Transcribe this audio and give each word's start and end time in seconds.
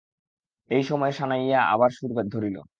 এই 0.71 0.83
সময়ে 0.83 1.11
সানাইয়ে 1.11 1.55
আবার 1.73 1.89
সুর 1.89 2.11
ধরিল। 2.27 2.57